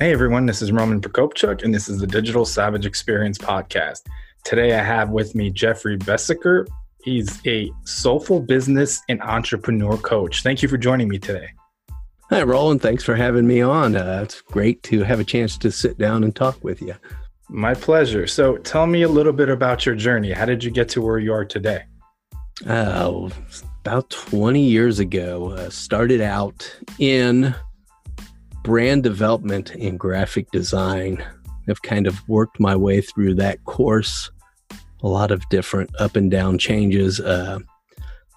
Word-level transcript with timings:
Hey 0.00 0.12
everyone, 0.12 0.46
this 0.46 0.62
is 0.62 0.70
Roman 0.70 1.00
Prokopchuk, 1.00 1.64
and 1.64 1.74
this 1.74 1.88
is 1.88 1.98
the 1.98 2.06
Digital 2.06 2.44
Savage 2.44 2.86
Experience 2.86 3.36
Podcast. 3.36 4.06
Today 4.44 4.78
I 4.78 4.80
have 4.84 5.10
with 5.10 5.34
me 5.34 5.50
Jeffrey 5.50 5.98
Besecker. 5.98 6.68
He's 7.02 7.44
a 7.48 7.72
soulful 7.84 8.38
business 8.38 9.02
and 9.08 9.20
entrepreneur 9.22 9.96
coach. 9.96 10.44
Thank 10.44 10.62
you 10.62 10.68
for 10.68 10.76
joining 10.76 11.08
me 11.08 11.18
today. 11.18 11.48
Hi, 12.30 12.44
Roland. 12.44 12.80
Thanks 12.80 13.02
for 13.02 13.16
having 13.16 13.44
me 13.44 13.60
on. 13.60 13.96
Uh, 13.96 14.20
it's 14.22 14.40
great 14.40 14.80
to 14.84 15.02
have 15.02 15.18
a 15.18 15.24
chance 15.24 15.58
to 15.58 15.72
sit 15.72 15.98
down 15.98 16.22
and 16.22 16.32
talk 16.32 16.62
with 16.62 16.80
you. 16.80 16.94
My 17.48 17.74
pleasure. 17.74 18.28
So 18.28 18.56
tell 18.58 18.86
me 18.86 19.02
a 19.02 19.08
little 19.08 19.32
bit 19.32 19.48
about 19.48 19.84
your 19.84 19.96
journey. 19.96 20.30
How 20.30 20.44
did 20.44 20.62
you 20.62 20.70
get 20.70 20.88
to 20.90 21.02
where 21.02 21.18
you 21.18 21.32
are 21.32 21.44
today? 21.44 21.86
Uh, 22.64 23.30
about 23.84 24.10
20 24.10 24.62
years 24.62 25.00
ago, 25.00 25.50
uh, 25.50 25.70
started 25.70 26.20
out 26.20 26.72
in 27.00 27.52
brand 28.62 29.02
development 29.02 29.70
and 29.70 29.98
graphic 29.98 30.50
design. 30.50 31.24
I've 31.68 31.82
kind 31.82 32.06
of 32.06 32.26
worked 32.28 32.60
my 32.60 32.74
way 32.76 33.00
through 33.00 33.34
that 33.34 33.64
course, 33.64 34.30
a 35.02 35.08
lot 35.08 35.30
of 35.30 35.46
different 35.48 35.90
up 36.00 36.16
and 36.16 36.30
down 36.30 36.58
changes. 36.58 37.20
Uh, 37.20 37.58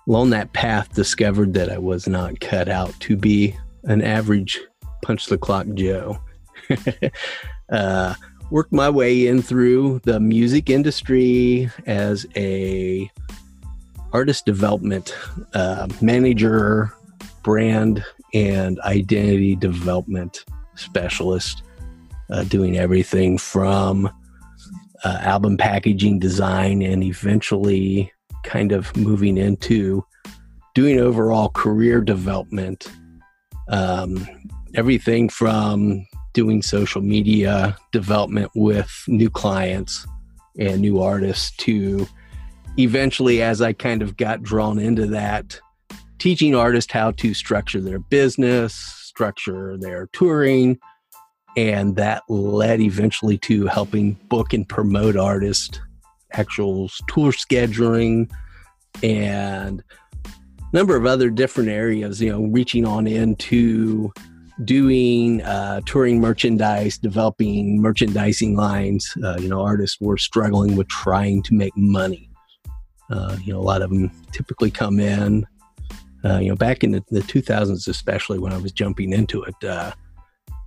along 0.08 0.32
that 0.32 0.54
path, 0.54 0.94
discovered 0.94 1.54
that 1.54 1.72
I 1.72 1.78
was 1.78 2.08
not 2.08 2.40
cut 2.40 2.68
out 2.68 2.94
to 3.02 3.16
be 3.16 3.56
an 3.84 4.02
average 4.02 4.60
punch 5.04 5.28
the 5.28 5.38
clock 5.38 5.66
Joe. 5.74 6.20
uh, 7.72 8.14
worked 8.50 8.74
my 8.74 8.90
way 8.90 9.28
in 9.28 9.42
through 9.42 10.02
the 10.04 10.20
music 10.20 10.70
industry 10.70 11.70
as 11.86 12.26
a 12.36 13.10
artist 14.12 14.46
development 14.46 15.16
uh, 15.54 15.88
manager, 16.02 16.94
brand 17.44 18.04
and 18.34 18.80
identity 18.82 19.56
development 19.56 20.46
specialist, 20.76 21.64
uh, 22.30 22.44
doing 22.44 22.78
everything 22.78 23.38
from 23.38 24.10
uh, 25.04 25.18
album 25.22 25.58
packaging 25.58 26.20
design 26.20 26.82
and 26.82 27.04
eventually 27.04 28.12
kind 28.44 28.72
of 28.72 28.96
moving 28.96 29.38
into 29.38 30.06
doing 30.74 31.00
overall 31.00 31.50
career 31.50 32.02
development. 32.02 32.88
Um, 33.70 34.28
everything 34.76 35.30
from 35.30 36.06
doing 36.34 36.62
social 36.62 37.02
media 37.02 37.78
development 37.92 38.52
with 38.56 38.90
new 39.08 39.30
clients 39.30 40.06
and 40.58 40.82
new 40.82 41.02
artists 41.02 41.56
to 41.58 42.08
eventually, 42.78 43.42
as 43.42 43.62
I 43.62 43.74
kind 43.74 44.02
of 44.02 44.18
got 44.18 44.44
drawn 44.44 44.80
into 44.80 45.08
that, 45.08 45.60
teaching 46.22 46.54
artists 46.54 46.94
how 46.94 47.10
to 47.10 47.34
structure 47.34 47.82
their 47.82 47.98
business, 47.98 48.76
structure 48.76 49.76
their 49.76 50.08
touring, 50.14 50.78
and 51.58 51.96
that 51.96 52.22
led 52.30 52.80
eventually 52.80 53.40
to 53.40 53.66
helping 53.66 54.14
book 54.30 54.54
and 54.54 54.70
promote 54.70 55.18
artists, 55.18 55.80
actual 56.34 56.90
tour 57.08 57.32
scheduling, 57.32 58.30
and 59.02 59.84
a 60.24 60.32
number 60.74 60.96
of 60.96 61.08
other 61.08 61.32
different 61.32 61.70
areas. 61.70 62.22
You 62.22 62.30
know, 62.30 62.44
reaching 62.44 62.86
on 62.86 63.08
into 63.08 64.14
doing 64.64 65.42
uh, 65.42 65.82
touring 65.88 66.22
merchandise, 66.22 67.00
developing 67.00 67.82
merchandising 67.82 68.56
lines. 68.56 69.12
Uh, 69.24 69.38
you 69.40 69.50
know, 69.50 69.62
artists 69.62 70.00
were 70.00 70.20
struggling 70.20 70.76
with 70.76 70.88
trying 70.88 71.42
to 71.42 71.56
make 71.56 71.76
money. 71.76 72.30
Uh, 73.10 73.36
you 73.44 73.52
know, 73.52 73.60
a 73.60 73.64
lot 73.64 73.82
of 73.82 73.90
them 73.90 74.12
typically 74.32 74.70
come 74.70 75.00
in 75.00 75.48
uh, 76.24 76.38
you 76.38 76.50
know, 76.50 76.56
back 76.56 76.84
in 76.84 76.92
the, 76.92 77.04
the 77.10 77.22
2000s, 77.22 77.88
especially 77.88 78.40
when 78.40 78.54
I 78.54 78.58
was 78.58 78.72
jumping 78.72 79.14
into 79.14 79.44
it, 79.44 79.64
uh, 79.64 79.92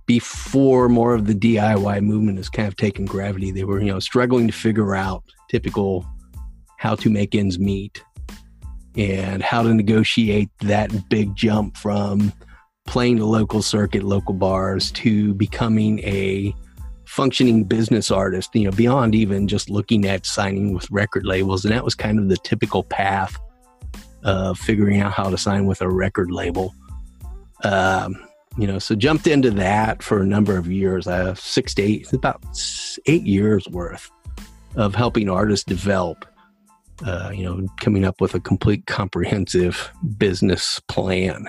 before 0.05 0.87
more 0.87 1.15
of 1.15 1.25
the 1.25 1.33
DIY 1.33 2.01
movement 2.01 2.37
has 2.37 2.49
kind 2.49 2.67
of 2.67 2.75
taken 2.75 3.05
gravity, 3.05 3.51
they 3.51 3.63
were, 3.63 3.79
you 3.79 3.91
know, 3.91 3.99
struggling 3.99 4.47
to 4.47 4.53
figure 4.53 4.95
out 4.95 5.23
typical 5.49 6.05
how 6.77 6.95
to 6.95 7.09
make 7.09 7.33
ends 7.33 7.57
meet 7.57 8.03
and 8.95 9.41
how 9.41 9.63
to 9.63 9.73
negotiate 9.73 10.49
that 10.61 11.09
big 11.09 11.35
jump 11.35 11.75
from 11.77 12.31
playing 12.85 13.17
the 13.17 13.25
local 13.25 13.61
circuit, 13.61 14.03
local 14.03 14.33
bars 14.33 14.91
to 14.91 15.33
becoming 15.33 15.99
a 15.99 16.53
functioning 17.05 17.63
business 17.63 18.11
artist, 18.11 18.51
you 18.53 18.65
know, 18.65 18.71
beyond 18.71 19.15
even 19.15 19.47
just 19.47 19.69
looking 19.69 20.05
at 20.05 20.25
signing 20.25 20.73
with 20.73 20.89
record 20.91 21.25
labels. 21.25 21.65
And 21.65 21.73
that 21.73 21.83
was 21.83 21.95
kind 21.95 22.19
of 22.19 22.29
the 22.29 22.37
typical 22.37 22.83
path 22.83 23.37
of 24.25 24.57
figuring 24.57 24.99
out 24.99 25.13
how 25.13 25.29
to 25.29 25.37
sign 25.37 25.65
with 25.65 25.81
a 25.81 25.89
record 25.89 26.31
label. 26.31 26.73
Um, 27.63 28.15
you 28.57 28.67
know, 28.67 28.79
so 28.79 28.95
jumped 28.95 29.27
into 29.27 29.51
that 29.51 30.01
for 30.01 30.21
a 30.21 30.25
number 30.25 30.57
of 30.57 30.69
years, 30.69 31.07
uh, 31.07 31.35
six 31.35 31.73
to 31.75 31.83
eight, 31.83 32.11
about 32.11 32.43
eight 33.05 33.23
years 33.23 33.67
worth 33.69 34.09
of 34.75 34.95
helping 34.95 35.29
artists 35.29 35.63
develop, 35.63 36.25
uh, 37.05 37.31
you 37.33 37.43
know, 37.43 37.67
coming 37.79 38.03
up 38.03 38.19
with 38.19 38.33
a 38.33 38.39
complete 38.39 38.87
comprehensive 38.87 39.91
business 40.17 40.81
plan. 40.87 41.47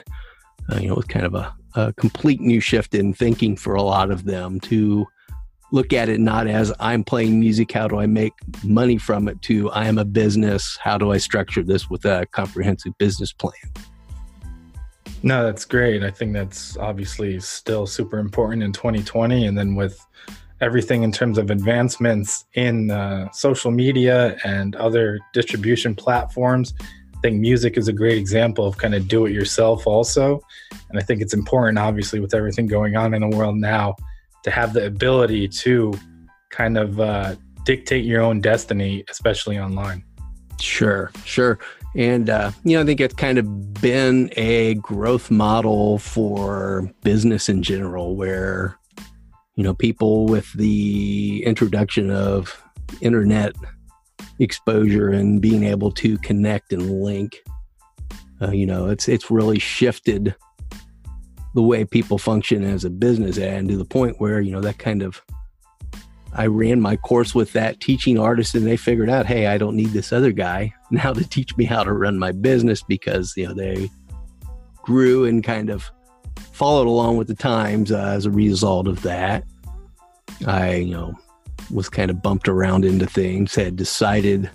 Uh, 0.71 0.79
you 0.79 0.89
know, 0.89 0.97
with 0.97 1.09
kind 1.09 1.25
of 1.25 1.35
a, 1.35 1.55
a 1.77 1.93
complete 1.95 2.41
new 2.41 2.61
shift 2.61 2.95
in 2.95 3.15
thinking 3.15 3.57
for 3.57 3.75
a 3.75 3.83
lot 3.83 4.11
of 4.11 4.25
them 4.25 4.59
to 4.61 5.07
look 5.73 5.93
at 5.93 6.09
it 6.09 6.21
not 6.21 6.47
as 6.47 6.73
I'm 6.81 7.05
playing 7.05 7.41
music, 7.41 7.73
how 7.73 7.89
do 7.89 7.99
I 7.99 8.07
make 8.07 8.33
money 8.63 8.99
from 8.99 9.29
it, 9.29 9.41
to 9.43 9.71
I 9.71 9.87
am 9.87 9.99
a 9.99 10.05
business, 10.05 10.79
how 10.81 10.99
do 10.99 11.13
I 11.13 11.19
structure 11.19 11.63
this 11.63 11.91
with 11.91 12.05
a 12.05 12.27
comprehensive 12.33 12.97
business 12.99 13.33
plan? 13.33 13.53
No, 15.23 15.45
that's 15.45 15.65
great. 15.65 16.05
I 16.05 16.11
think 16.11 16.33
that's 16.33 16.77
obviously 16.77 17.41
still 17.41 17.87
super 17.87 18.19
important 18.19 18.63
in 18.63 18.73
2020. 18.73 19.47
And 19.47 19.59
then 19.59 19.75
with 19.75 20.05
everything 20.61 21.03
in 21.03 21.11
terms 21.11 21.37
of 21.37 21.51
advancements 21.51 22.45
in 22.55 22.91
uh, 22.91 23.31
social 23.33 23.71
media 23.71 24.37
and 24.45 24.77
other 24.77 25.19
distribution 25.33 25.95
platforms, 25.95 26.75
I 27.17 27.21
think 27.23 27.41
music 27.41 27.77
is 27.77 27.89
a 27.89 27.93
great 27.93 28.19
example 28.19 28.67
of 28.67 28.79
kind 28.79 28.95
of 28.95 29.09
do 29.09 29.27
it 29.27 29.33
yourself 29.33 29.87
also. 29.87 30.41
And 30.91 30.99
I 30.99 31.03
think 31.03 31.23
it's 31.23 31.35
important, 31.35 31.79
obviously, 31.79 32.21
with 32.21 32.35
everything 32.35 32.67
going 32.67 32.97
on 32.97 33.13
in 33.15 33.29
the 33.29 33.37
world 33.37 33.57
now 33.57 33.97
to 34.47 34.53
have 34.53 34.73
the 34.73 34.87
ability 34.87 35.49
to 35.49 35.93
kind 36.51 36.79
of 36.79 37.01
uh, 37.01 37.35
dictate 37.65 38.05
your 38.05 38.23
own 38.23 38.41
destiny, 38.41 39.03
especially 39.11 39.59
online. 39.59 40.05
Sure, 40.61 41.11
sure. 41.25 41.59
And, 41.97 42.31
uh, 42.31 42.53
you 42.63 42.77
know, 42.77 42.83
I 42.83 42.87
think 42.87 43.01
it's 43.01 43.15
kind 43.15 43.39
of 43.39 43.75
been 43.75 44.31
a 44.37 44.75
growth 44.75 45.33
model 45.33 45.99
for 45.99 46.89
business 47.03 47.49
in 47.49 47.65
general, 47.65 48.15
where, 48.15 48.79
you 49.57 49.65
know, 49.65 49.75
people 49.75 50.27
with 50.27 50.53
the 50.53 51.43
introduction 51.45 52.13
of 52.13 52.63
internet 53.01 53.57
exposure 54.39 55.09
and 55.11 55.41
being 55.43 55.65
able 55.65 55.91
to 55.91 56.19
connect 56.19 56.73
and 56.73 57.03
link, 57.03 57.43
uh, 58.41 58.53
you 58.53 58.67
know, 58.67 58.91
it's 58.91 59.09
it's 59.09 59.29
really 59.29 59.59
shifted 59.59 60.37
the 61.57 61.63
way 61.63 61.87
people 61.87 62.19
function 62.19 62.63
as 62.63 62.85
a 62.85 62.91
business 62.91 63.39
and 63.39 63.67
to 63.71 63.79
the 63.79 63.85
point 63.85 64.21
where 64.21 64.43
you 64.43 64.53
know 64.53 64.61
that 64.61 64.79
kind 64.79 65.03
of 65.03 65.23
I 66.35 66.49
ran 66.49 66.83
my 66.83 66.97
course 66.99 67.35
with 67.35 67.55
that 67.55 67.81
teaching 67.81 68.19
artist 68.19 68.55
and 68.55 68.67
they 68.67 68.77
figured 68.77 69.09
out, 69.09 69.25
hey, 69.25 69.47
I 69.47 69.57
don't 69.57 69.75
need 69.75 69.89
this 69.89 70.13
other 70.13 70.33
guy 70.33 70.75
now 70.91 71.15
to 71.15 71.27
teach 71.27 71.57
me 71.57 71.65
how 71.65 71.83
to 71.83 71.95
run 71.95 72.19
my 72.19 72.31
business 72.31 72.83
because 72.83 73.33
you 73.39 73.49
know 73.49 73.55
they 73.55 73.91
grew 74.83 75.25
and 75.25 75.43
kind 75.43 75.71
of 75.71 75.91
followed 76.53 76.87
along 76.87 77.17
with 77.17 77.27
the 77.27 77.35
times 77.35 77.91
uh, 77.91 78.13
as 78.15 78.27
a 78.27 78.31
result 78.31 78.87
of 78.87 79.01
that. 79.03 79.43
I 80.47 80.75
you 80.75 80.93
know 80.93 81.15
was 81.71 81.89
kind 81.89 82.11
of 82.11 82.21
bumped 82.23 82.49
around 82.49 82.85
into 82.85 83.07
things, 83.07 83.55
had 83.55 83.77
decided 83.77 84.51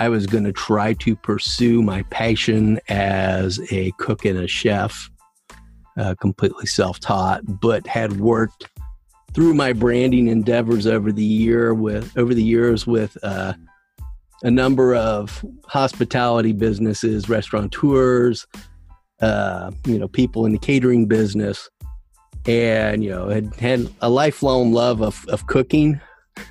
I 0.00 0.08
was 0.08 0.26
going 0.26 0.44
to 0.44 0.52
try 0.52 0.94
to 0.94 1.14
pursue 1.14 1.80
my 1.80 2.02
passion 2.10 2.80
as 2.88 3.60
a 3.70 3.92
cook 3.98 4.24
and 4.24 4.40
a 4.40 4.48
chef 4.48 5.08
uh, 5.98 6.14
completely 6.20 6.66
self-taught, 6.66 7.60
but 7.60 7.86
had 7.86 8.20
worked 8.20 8.68
through 9.34 9.54
my 9.54 9.72
branding 9.72 10.28
endeavors 10.28 10.86
over 10.86 11.10
the 11.10 11.24
year 11.24 11.74
with 11.74 12.16
over 12.16 12.34
the 12.34 12.42
years 12.42 12.86
with 12.86 13.16
uh, 13.22 13.52
a 14.42 14.50
number 14.50 14.94
of 14.94 15.44
hospitality 15.66 16.52
businesses, 16.52 17.28
restaurateurs, 17.28 18.46
uh, 19.20 19.70
you 19.86 19.98
know, 19.98 20.08
people 20.08 20.46
in 20.46 20.52
the 20.52 20.58
catering 20.58 21.06
business, 21.06 21.68
and 22.46 23.02
you 23.02 23.10
know, 23.10 23.28
had 23.28 23.54
had 23.56 23.88
a 24.00 24.08
lifelong 24.08 24.72
love 24.72 25.02
of 25.02 25.24
of 25.28 25.46
cooking. 25.46 26.00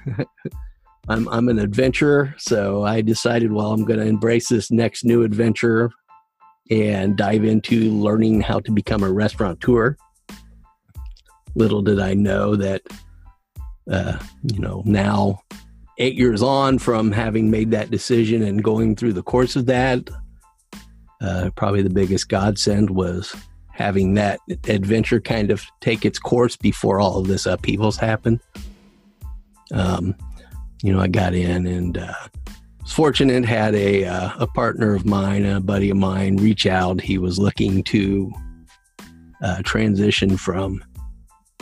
I'm 1.10 1.28
I'm 1.30 1.50
an 1.50 1.60
adventurer, 1.60 2.34
so 2.38 2.84
I 2.84 3.02
decided, 3.02 3.52
well, 3.52 3.74
I'm 3.74 3.84
going 3.84 4.00
to 4.00 4.06
embrace 4.06 4.48
this 4.48 4.72
next 4.72 5.04
new 5.04 5.24
adventure 5.24 5.92
and 6.70 7.18
dive 7.18 7.44
into 7.44 7.92
learning 7.92 8.42
how 8.42 8.60
to 8.62 8.72
become 8.72 9.04
a 9.04 9.12
restaurateur. 9.12 9.96
Little 11.56 11.82
did 11.82 12.00
I 12.00 12.14
know 12.14 12.56
that, 12.56 12.82
uh, 13.92 14.18
you 14.52 14.60
know, 14.60 14.82
now 14.86 15.42
eight 16.00 16.16
years 16.16 16.42
on 16.42 16.80
from 16.80 17.12
having 17.12 17.52
made 17.52 17.72
that 17.72 17.92
decision 17.92 18.42
and 18.42 18.64
going 18.64 18.96
through 18.96 19.14
the 19.14 19.24
course 19.24 19.56
of 19.56 19.66
that, 19.68 20.10
uh, 21.22 21.50
probably 21.56 21.82
the 21.82 21.90
biggest 21.90 22.30
godsend 22.30 22.90
was 22.90 23.36
having 23.72 24.14
that 24.14 24.40
adventure 24.68 25.20
kind 25.20 25.52
of 25.52 25.66
take 25.82 26.06
its 26.06 26.20
course 26.20 26.56
before 26.56 27.00
all 27.00 27.18
of 27.18 27.28
this 27.28 27.46
upheavals 27.46 27.98
happened. 27.98 28.40
Um, 29.74 30.16
you 30.84 30.94
know, 30.94 31.00
I 31.00 31.08
got 31.08 31.34
in 31.34 31.66
and 31.66 31.98
uh, 31.98 32.14
was 32.84 32.92
fortunate, 32.92 33.46
had 33.46 33.74
a, 33.76 34.06
uh, 34.06 34.32
a 34.40 34.48
partner 34.48 34.94
of 34.94 35.06
mine, 35.06 35.46
a 35.46 35.60
buddy 35.60 35.90
of 35.90 35.98
mine, 35.98 36.38
reach 36.38 36.66
out. 36.66 37.00
He 37.00 37.18
was 37.18 37.40
looking 37.40 37.84
to 37.86 38.32
uh, 39.42 39.62
transition 39.64 40.38
from 40.38 40.84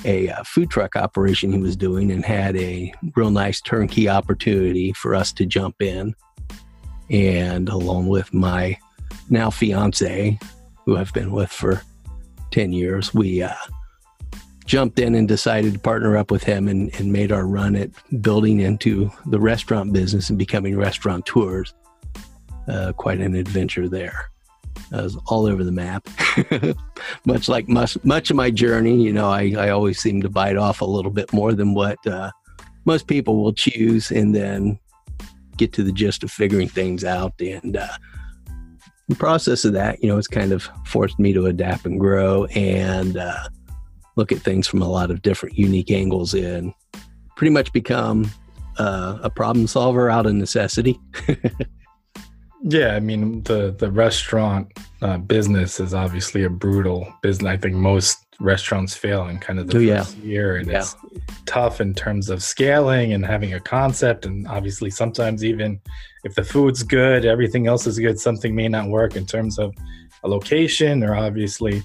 a 0.04 0.30
uh, 0.30 0.44
food 0.44 0.70
truck 0.70 0.96
operation 0.96 1.52
he 1.52 1.60
was 1.60 1.76
doing 1.76 2.12
and 2.12 2.26
had 2.26 2.56
a 2.58 2.92
real 3.16 3.30
nice 3.30 3.62
turnkey 3.62 4.10
opportunity 4.10 4.94
for 4.94 5.14
us 5.14 5.32
to 5.34 5.46
jump 5.46 5.82
in. 5.82 6.16
And 7.10 7.70
along 7.70 8.08
with 8.08 8.34
my 8.34 8.78
now 9.30 9.50
fiance, 9.50 10.40
who 10.86 10.98
I've 10.98 11.14
been 11.14 11.32
with 11.32 11.52
for 11.52 11.84
10 12.50 12.74
years, 12.74 13.14
we 13.14 13.44
uh, 13.44 13.54
jumped 14.72 15.00
in 15.00 15.16
and 15.16 15.28
decided 15.28 15.74
to 15.74 15.80
partner 15.80 16.16
up 16.16 16.32
with 16.32 16.44
him 16.44 16.70
and, 16.70 16.96
and 16.96 17.12
made 17.12 17.30
our 17.30 17.46
run 17.46 17.76
at 17.76 17.90
building 18.22 18.62
into 18.62 19.12
the 19.26 19.38
restaurant 19.38 19.92
business 19.92 20.30
and 20.30 20.40
becoming 20.40 20.78
restaurateurs. 20.78 21.74
Uh, 22.70 22.94
quite 22.94 23.20
an 23.20 23.36
adventure 23.36 23.90
there. 23.90 24.32
I 24.94 25.02
was 25.02 25.18
all 25.28 25.46
over 25.46 25.66
the 25.66 25.74
map. 25.74 26.08
much 27.26 27.50
like 27.50 27.68
much, 27.68 27.98
much 28.06 28.30
of 28.30 28.38
my 28.38 28.50
journey, 28.50 29.04
you 29.04 29.12
know, 29.12 29.30
I, 29.30 29.54
I 29.58 29.72
always 29.72 30.00
seem 30.00 30.22
to 30.22 30.30
bite 30.30 30.56
off 30.56 30.80
a 30.80 30.86
little 30.86 31.12
bit 31.12 31.34
more 31.34 31.52
than 31.52 31.74
what 31.74 31.98
uh, 32.08 32.32
most 32.86 33.08
people 33.08 33.44
will 33.44 33.52
choose 33.52 34.10
and 34.10 34.34
then 34.34 34.80
get 35.58 35.74
to 35.74 35.84
the 35.84 35.92
gist 35.92 36.24
of 36.24 36.32
figuring 36.32 36.70
things 36.70 37.04
out. 37.04 37.34
And 37.42 37.76
uh, 37.76 37.98
the 39.10 39.16
process 39.16 39.66
of 39.66 39.74
that, 39.74 40.02
you 40.02 40.08
know, 40.08 40.18
it's 40.18 40.30
kind 40.30 40.54
of 40.54 40.70
forced 40.86 41.20
me 41.20 41.34
to 41.34 41.48
adapt 41.48 41.86
and 41.86 42.00
grow 42.00 42.46
and 42.46 43.18
uh, 43.18 43.50
look 44.16 44.32
at 44.32 44.40
things 44.40 44.68
from 44.68 44.82
a 44.82 44.88
lot 44.88 45.12
of 45.12 45.22
different 45.22 45.58
unique 45.58 45.92
angles 45.92 46.34
and 46.34 46.74
pretty 47.36 47.52
much 47.52 47.72
become 47.74 48.30
uh, 48.78 49.18
a 49.22 49.30
problem 49.30 49.68
solver 49.68 50.10
out 50.10 50.26
of 50.26 50.34
necessity. 50.34 51.00
yeah, 52.64 52.96
I 52.96 53.00
mean 53.00 53.44
the 53.44 53.76
the 53.78 53.92
restaurant 53.92 54.72
uh, 55.02 55.18
business 55.18 55.80
is 55.80 55.94
obviously 55.94 56.44
a 56.44 56.50
brutal 56.50 57.12
business. 57.22 57.50
I 57.50 57.58
think 57.58 57.76
most 57.76 58.26
restaurants 58.40 58.96
fail 58.96 59.28
in 59.28 59.38
kind 59.38 59.60
of 59.60 59.68
the 59.68 59.78
oh, 59.78 59.98
first 59.98 60.18
yeah. 60.18 60.24
year, 60.24 60.56
and 60.58 60.68
Yeah. 60.68 60.80
it's 60.80 60.96
tough 61.46 61.80
in 61.80 61.94
terms 61.94 62.30
of 62.30 62.44
scaling 62.44 63.14
and 63.14 63.26
having 63.26 63.54
a 63.54 63.60
concept. 63.60 64.26
And 64.26 64.48
obviously, 64.48 64.90
sometimes 64.90 65.44
even 65.44 65.80
if 66.24 66.36
the 66.36 66.44
food's 66.44 66.84
good, 66.84 67.26
everything 67.26 67.68
else 67.68 67.88
is 67.88 68.00
good, 68.00 68.20
something 68.20 68.56
may 68.56 68.68
not 68.68 68.90
work 68.90 69.16
in 69.16 69.26
terms 69.26 69.58
of 69.60 69.74
a 70.24 70.28
location 70.28 71.04
or 71.04 71.16
obviously 71.16 71.84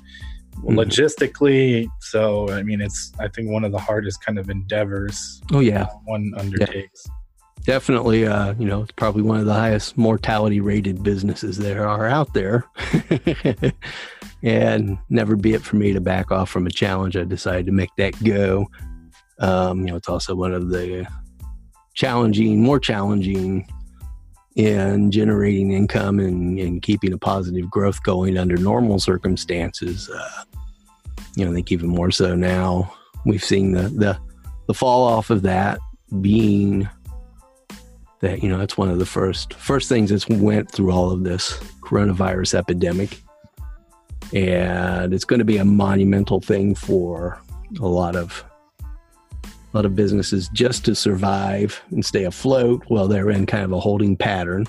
Mhm. 0.63 0.75
logistically. 0.77 1.89
So, 2.01 2.49
I 2.51 2.63
mean, 2.63 2.81
it's 2.81 3.13
I 3.21 3.29
think 3.29 3.51
one 3.51 3.65
of 3.65 3.73
the 3.73 3.79
hardest 3.79 4.25
kind 4.25 4.39
of 4.39 4.51
endeavors 4.51 5.41
oh, 5.53 5.61
yeah. 5.61 5.87
one 6.05 6.33
undertakes. 6.37 7.07
definitely 7.65 8.25
uh 8.27 8.55
you 8.61 8.65
know 8.67 8.83
it's 8.83 8.93
probably 8.93 9.23
one 9.23 9.41
of 9.41 9.47
the 9.47 9.53
highest 9.53 9.99
mortality 9.99 10.61
rated 10.61 11.03
businesses 11.03 11.57
there 11.59 11.89
are 11.89 12.07
out 12.07 12.33
there 12.33 12.65
and 14.45 14.97
never 15.11 15.35
be 15.35 15.53
it 15.53 15.63
for 15.63 15.75
me 15.75 15.93
to 15.93 16.01
back 16.01 16.31
off 16.31 16.49
from 16.49 16.67
a 16.67 16.71
challenge 16.71 17.17
i 17.17 17.25
decided 17.25 17.67
to 17.67 17.73
make 17.73 17.91
that 17.99 18.13
go 18.23 18.67
um 19.41 19.81
you 19.81 19.87
know 19.87 19.97
it's 19.97 20.09
also 20.09 20.35
one 20.37 20.55
of 20.55 20.69
the 20.69 21.05
challenging 21.95 22.63
more 22.63 22.79
challenging 22.79 23.67
in 24.57 25.11
generating 25.11 25.71
income 25.71 26.19
and, 26.19 26.59
and 26.59 26.83
keeping 26.83 27.13
a 27.13 27.19
positive 27.19 27.71
growth 27.71 28.03
going 28.03 28.37
under 28.37 28.57
normal 28.57 28.99
circumstances 28.99 30.09
uh 30.11 30.45
you 31.37 31.45
know 31.45 31.51
i 31.53 31.55
think 31.55 31.71
even 31.71 31.89
more 31.89 32.11
so 32.11 32.35
now. 32.35 32.93
We've 33.25 33.45
seen 33.45 33.73
the 33.73 33.83
the 33.83 34.19
the 34.67 34.75
fall 34.75 35.05
off 35.05 35.31
of 35.31 35.43
that 35.43 35.79
being 36.21 36.89
that 38.21 38.43
you 38.43 38.49
know 38.49 38.59
that's 38.59 38.79
one 38.79 38.89
of 38.89 38.99
the 38.99 39.07
first 39.07 39.55
first 39.55 39.89
things 39.89 40.11
that's 40.11 40.29
went 40.29 40.71
through 40.71 40.91
all 40.91 41.11
of 41.11 41.25
this 41.25 41.59
coronavirus 41.81 42.55
epidemic. 42.55 43.21
And 44.33 45.15
it's 45.15 45.25
going 45.25 45.39
to 45.39 45.45
be 45.45 45.59
a 45.59 45.65
monumental 45.65 46.41
thing 46.41 46.75
for 46.75 47.41
a 47.81 47.87
lot 47.87 48.17
of 48.17 48.45
lot 49.77 49.85
of 49.85 49.95
businesses 49.95 50.49
just 50.49 50.85
to 50.87 50.95
survive 50.95 51.81
and 51.91 52.05
stay 52.05 52.25
afloat 52.25 52.83
while 52.89 53.07
they're 53.07 53.31
in 53.31 53.47
kind 53.47 53.65
of 53.65 53.73
a 53.73 53.81
holding 53.81 54.17
pattern. 54.17 54.67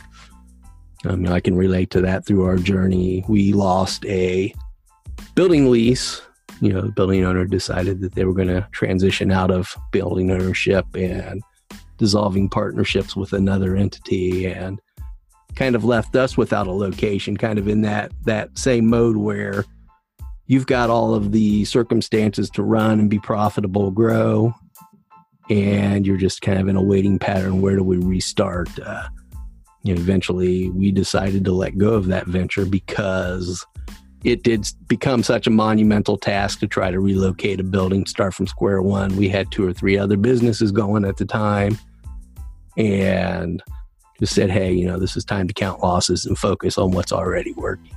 Um, 1.05 1.21
you 1.21 1.29
know, 1.29 1.33
i 1.33 1.39
can 1.39 1.55
relate 1.55 1.89
to 1.91 2.01
that 2.01 2.25
through 2.25 2.43
our 2.43 2.57
journey. 2.57 3.23
We 3.27 3.53
lost 3.53 4.05
a 4.05 4.53
building 5.35 5.71
lease. 5.71 6.21
You 6.59 6.73
know 6.73 6.81
the 6.81 6.91
building 6.91 7.23
owner 7.23 7.45
decided 7.45 8.01
that 8.01 8.15
they 8.15 8.25
were 8.25 8.33
going 8.33 8.47
to 8.47 8.67
transition 8.71 9.31
out 9.31 9.51
of 9.51 9.75
building 9.91 10.31
ownership 10.31 10.85
and 10.95 11.43
dissolving 11.97 12.49
partnerships 12.49 13.15
with 13.15 13.33
another 13.33 13.75
entity 13.75 14.47
and 14.47 14.81
kind 15.55 15.75
of 15.75 15.83
left 15.83 16.15
us 16.15 16.35
without 16.35 16.67
a 16.67 16.71
location 16.71 17.37
kind 17.37 17.59
of 17.59 17.67
in 17.67 17.81
that 17.81 18.11
that 18.25 18.57
same 18.57 18.87
mode 18.89 19.17
where 19.17 19.65
you've 20.47 20.65
got 20.65 20.89
all 20.89 21.13
of 21.13 21.31
the 21.31 21.63
circumstances 21.65 22.49
to 22.49 22.63
run 22.63 22.99
and 22.99 23.09
be 23.09 23.19
profitable 23.19 23.91
grow 23.91 24.53
and 25.49 26.05
you're 26.05 26.17
just 26.17 26.41
kind 26.41 26.59
of 26.59 26.67
in 26.67 26.75
a 26.75 26.81
waiting 26.81 27.17
pattern 27.17 27.61
where 27.61 27.75
do 27.75 27.83
we 27.83 27.97
restart 27.97 28.69
uh, 28.79 29.07
eventually 29.85 30.69
we 30.71 30.91
decided 30.91 31.45
to 31.45 31.53
let 31.53 31.77
go 31.77 31.93
of 31.93 32.07
that 32.07 32.27
venture 32.27 32.65
because 32.65 33.65
it 34.23 34.43
did 34.43 34.67
become 34.87 35.23
such 35.23 35.47
a 35.47 35.49
monumental 35.49 36.17
task 36.17 36.59
to 36.59 36.67
try 36.67 36.91
to 36.91 36.99
relocate 36.99 37.59
a 37.59 37.63
building 37.63 38.05
start 38.05 38.33
from 38.33 38.47
square 38.47 38.81
one 38.81 39.15
we 39.15 39.29
had 39.29 39.49
two 39.51 39.65
or 39.65 39.71
three 39.71 39.97
other 39.97 40.17
businesses 40.17 40.71
going 40.71 41.05
at 41.05 41.15
the 41.17 41.25
time 41.25 41.77
and 42.77 43.63
just 44.19 44.33
said, 44.33 44.49
hey, 44.49 44.71
you 44.71 44.85
know, 44.85 44.97
this 44.97 45.15
is 45.15 45.25
time 45.25 45.47
to 45.47 45.53
count 45.53 45.81
losses 45.81 46.25
and 46.25 46.37
focus 46.37 46.77
on 46.77 46.91
what's 46.91 47.11
already 47.11 47.53
working. 47.53 47.91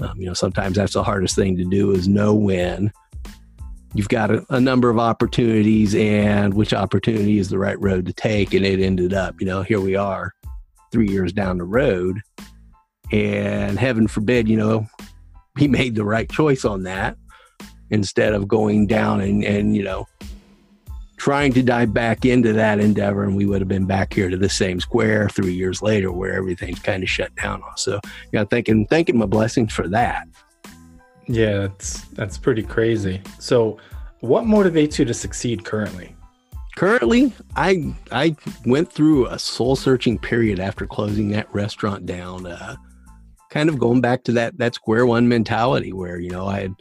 Um, 0.00 0.18
you 0.18 0.26
know, 0.26 0.34
sometimes 0.34 0.76
that's 0.76 0.94
the 0.94 1.02
hardest 1.02 1.34
thing 1.34 1.56
to 1.56 1.64
do 1.64 1.90
is 1.90 2.06
know 2.06 2.34
when 2.34 2.92
you've 3.94 4.08
got 4.08 4.30
a, 4.30 4.44
a 4.50 4.60
number 4.60 4.90
of 4.90 4.98
opportunities 4.98 5.94
and 5.94 6.54
which 6.54 6.72
opportunity 6.72 7.38
is 7.38 7.48
the 7.48 7.58
right 7.58 7.80
road 7.80 8.06
to 8.06 8.12
take. 8.12 8.54
And 8.54 8.64
it 8.64 8.80
ended 8.80 9.14
up, 9.14 9.40
you 9.40 9.46
know, 9.46 9.62
here 9.62 9.80
we 9.80 9.96
are 9.96 10.34
three 10.92 11.08
years 11.08 11.32
down 11.32 11.58
the 11.58 11.64
road. 11.64 12.20
And 13.10 13.78
heaven 13.78 14.06
forbid, 14.06 14.48
you 14.48 14.56
know, 14.56 14.86
he 15.56 15.68
made 15.68 15.94
the 15.94 16.04
right 16.04 16.30
choice 16.30 16.64
on 16.64 16.82
that 16.84 17.16
instead 17.90 18.34
of 18.34 18.46
going 18.46 18.86
down 18.86 19.20
and, 19.20 19.42
and 19.44 19.74
you 19.74 19.82
know, 19.82 20.06
trying 21.16 21.52
to 21.52 21.62
dive 21.62 21.92
back 21.92 22.24
into 22.24 22.52
that 22.52 22.78
endeavor 22.78 23.24
and 23.24 23.36
we 23.36 23.44
would 23.44 23.60
have 23.60 23.68
been 23.68 23.86
back 23.86 24.14
here 24.14 24.30
to 24.30 24.36
the 24.36 24.48
same 24.48 24.80
square 24.80 25.28
three 25.28 25.52
years 25.52 25.82
later 25.82 26.12
where 26.12 26.32
everything's 26.32 26.78
kind 26.78 27.02
of 27.02 27.08
shut 27.08 27.34
down 27.34 27.60
on 27.60 27.76
so 27.76 28.00
yeah 28.32 28.44
thanking 28.44 28.86
thanking 28.86 29.18
my 29.18 29.26
blessings 29.26 29.72
for 29.72 29.88
that 29.88 30.28
Yeah, 31.28 31.58
that's 31.58 32.02
that's 32.08 32.38
pretty 32.38 32.62
crazy. 32.62 33.20
So, 33.38 33.78
what 34.20 34.44
motivates 34.44 34.98
you 34.98 35.04
to 35.04 35.14
succeed 35.14 35.64
currently? 35.64 36.16
currently 36.78 37.32
i 37.56 37.92
i 38.12 38.34
went 38.64 38.90
through 38.92 39.26
a 39.26 39.36
soul 39.36 39.74
searching 39.74 40.16
period 40.16 40.60
after 40.60 40.86
closing 40.86 41.28
that 41.28 41.52
restaurant 41.52 42.06
down 42.06 42.46
uh 42.46 42.76
kind 43.50 43.68
of 43.68 43.80
going 43.80 44.00
back 44.00 44.22
to 44.22 44.30
that 44.30 44.56
that 44.58 44.76
square 44.76 45.04
one 45.04 45.26
mentality 45.26 45.92
where 45.92 46.20
you 46.20 46.30
know 46.30 46.46
i 46.46 46.60
had 46.60 46.74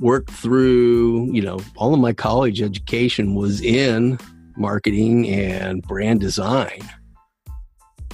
worked 0.00 0.32
through 0.32 1.30
you 1.32 1.40
know 1.40 1.60
all 1.76 1.94
of 1.94 2.00
my 2.00 2.12
college 2.12 2.60
education 2.60 3.36
was 3.36 3.60
in 3.60 4.18
marketing 4.56 5.28
and 5.28 5.80
brand 5.82 6.18
design 6.18 6.80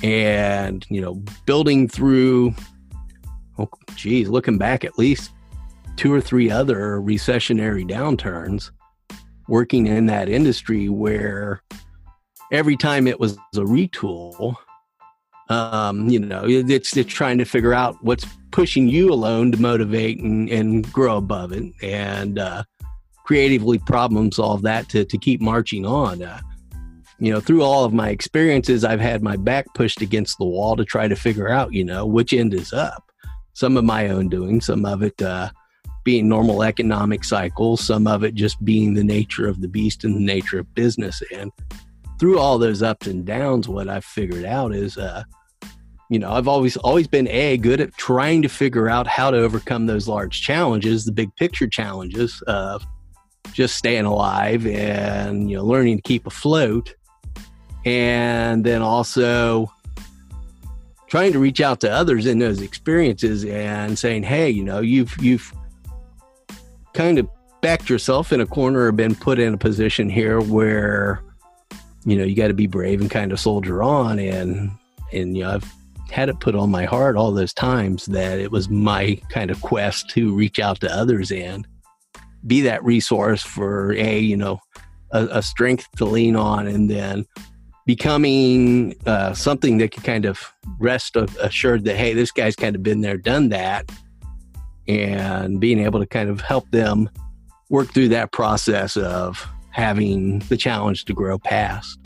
and 0.03 0.85
you 0.91 1.01
know 1.01 1.15
building 1.47 1.89
through 1.89 2.55
oh 3.59 3.71
geez 3.95 4.29
looking 4.29 4.59
back 4.59 4.85
at 4.85 4.99
least 4.99 5.31
two 5.97 6.13
or 6.13 6.21
three 6.21 6.51
other 6.51 7.01
recessionary 7.01 7.89
downturns 7.89 8.71
working 9.49 9.87
in 9.87 10.07
that 10.07 10.29
industry 10.29 10.89
where 10.89 11.63
every 12.51 12.77
time 12.77 13.07
it 13.07 13.19
was 13.19 13.35
a 13.55 13.61
retool 13.61 14.55
um, 15.49 16.09
you 16.09 16.19
know 16.19 16.45
it's 16.47 16.93
trying 17.07 17.39
to 17.39 17.45
figure 17.45 17.75
out 17.75 17.97
what's 18.03 18.27
pushing 18.53 18.89
you 18.89 19.13
alone 19.13 19.51
to 19.51 19.61
motivate 19.61 20.21
and, 20.21 20.49
and 20.51 20.91
grow 20.93 21.17
above 21.17 21.53
it 21.53 21.73
and 21.83 22.39
uh, 22.39 22.63
creatively 23.25 23.79
problem 23.79 24.31
solve 24.31 24.63
that 24.63 24.89
to, 24.91 25.05
to 25.05 25.19
keep 25.19 25.41
marching 25.41 25.85
on. 25.85 26.23
Uh, 26.23 26.41
you 27.19 27.33
know, 27.33 27.41
through 27.41 27.63
all 27.63 27.85
of 27.85 27.95
my 27.95 28.11
experiences, 28.11 28.85
I've 28.85 29.01
had 29.01 29.23
my 29.23 29.37
back 29.37 29.67
pushed 29.75 30.03
against 30.03 30.39
the 30.39 30.45
wall 30.45 30.77
to 30.77 30.85
try 30.85 31.09
to 31.09 31.17
figure 31.17 31.49
out, 31.49 31.73
you 31.73 31.85
know, 31.85 32.05
which 32.05 32.33
end 32.33 32.53
is 32.53 32.73
up. 32.73 33.11
Some 33.55 33.77
of 33.77 33.85
my 33.85 34.09
own 34.09 34.29
doing, 34.29 34.61
some 34.61 34.85
of 34.85 35.03
it 35.03 35.21
uh, 35.23 35.51
being 36.05 36.29
normal 36.29 36.63
economic 36.63 37.25
cycles, 37.25 37.81
some 37.81 38.07
of 38.07 38.25
it 38.25 38.35
just 38.35 38.63
being 38.65 38.95
the 38.95 39.05
nature 39.05 39.47
of 39.47 39.61
the 39.61 39.69
beast 39.69 40.05
and 40.05 40.17
the 40.17 40.21
nature 40.21 40.59
of 40.59 40.75
business. 40.75 41.23
And 41.35 41.51
through 42.19 42.39
all 42.39 42.59
those 42.59 42.83
ups 42.83 43.07
and 43.07 43.25
downs, 43.25 43.69
what 43.69 43.89
I've 43.89 44.05
figured 44.05 44.45
out 44.45 44.75
is, 44.75 44.99
uh, 44.99 45.25
you 46.09 46.19
know, 46.19 46.33
I've 46.33 46.49
always 46.49 46.77
always 46.77 47.07
been 47.07 47.29
a 47.29 47.57
good 47.57 47.81
at 47.81 47.97
trying 47.97 48.43
to 48.43 48.49
figure 48.49 48.89
out 48.89 49.07
how 49.07 49.31
to 49.31 49.39
overcome 49.39 49.87
those 49.87 50.09
large 50.09 50.43
challenges, 50.43 51.05
the 51.05 51.13
big 51.13 51.35
picture 51.37 51.67
challenges 51.67 52.43
of 52.47 52.85
just 53.53 53.77
staying 53.77 54.05
alive 54.05 54.67
and 54.67 55.51
you 55.51 55.57
know 55.57 55.65
learning 55.65 55.97
to 55.97 56.03
keep 56.03 56.27
afloat, 56.27 56.95
and 57.85 58.65
then 58.65 58.83
also 58.83 59.73
trying 61.09 61.33
to 61.33 61.39
reach 61.39 61.61
out 61.61 61.81
to 61.81 61.91
others 61.91 62.25
in 62.25 62.39
those 62.39 62.63
experiences 62.63 63.45
and 63.45 63.99
saying, 63.99 64.23
hey, 64.23 64.49
you 64.49 64.65
know, 64.65 64.81
you've 64.81 65.15
you've 65.21 65.53
kind 66.95 67.19
of 67.19 67.29
backed 67.61 67.89
yourself 67.89 68.33
in 68.33 68.41
a 68.41 68.47
corner 68.47 68.87
or 68.87 68.93
been 68.93 69.15
put 69.15 69.39
in 69.39 69.55
a 69.55 69.59
position 69.59 70.11
here 70.11 70.41
where 70.41 71.23
you 72.05 72.17
know 72.17 72.25
you 72.25 72.35
got 72.35 72.49
to 72.49 72.55
be 72.55 72.67
brave 72.67 73.01
and 73.01 73.11
kind 73.11 73.33
of 73.33 73.39
soldier 73.41 73.83
on 73.83 74.19
and 74.19 74.71
and 75.13 75.37
you 75.37 75.45
know 75.45 75.51
I've 75.51 75.73
had 76.11 76.29
it 76.29 76.41
put 76.41 76.55
on 76.55 76.71
my 76.71 76.85
heart 76.85 77.17
all 77.17 77.33
those 77.33 77.55
times 77.55 78.05
that 78.07 78.39
it 78.39 78.51
was 78.51 78.69
my 78.69 79.19
kind 79.31 79.51
of 79.51 79.63
quest 79.63 80.11
to 80.11 80.35
reach 80.35 80.59
out 80.59 80.81
to 80.81 80.95
others 80.95 81.33
and 81.33 81.67
be 82.47 82.61
that 82.63 82.85
resource 82.85 83.43
for 83.43 83.93
a 83.93 84.19
you 84.19 84.37
know 84.37 84.59
a, 85.13 85.27
a 85.31 85.43
strength 85.43 85.89
to 85.97 86.05
lean 86.05 86.37
on 86.37 86.67
and 86.67 86.91
then 86.91 87.25
becoming 87.87 88.95
uh, 89.07 89.33
something 89.33 89.79
that 89.79 89.91
can 89.91 90.03
kind 90.03 90.25
of 90.25 90.53
rest 90.79 91.17
assured 91.17 91.85
that 91.85 91.97
hey 91.97 92.13
this 92.13 92.31
guy's 92.31 92.57
kind 92.57 92.77
of 92.77 92.83
been 92.83 93.01
there 93.01 93.17
done 93.17 93.49
that 93.49 93.91
and 94.89 95.61
being 95.61 95.79
able 95.79 96.01
to 96.01 96.07
kind 96.07 96.29
of 96.29 96.41
help 96.41 96.71
them 96.71 97.09
work 97.71 97.93
through 97.93 98.09
that 98.09 98.33
process 98.33 98.97
of 98.97 99.47
having 99.71 100.41
the 100.41 100.57
challenge 100.57 101.05
to 101.07 101.15
grow 101.15 101.39
past. 101.39 101.99